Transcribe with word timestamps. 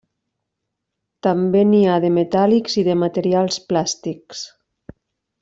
També 1.27 1.61
n'hi 1.73 1.81
ha 1.87 1.99
de 2.05 2.11
metàl·lics 2.15 2.79
i 2.83 2.87
de 2.91 2.97
materials 3.03 3.61
plàstics. 3.69 4.43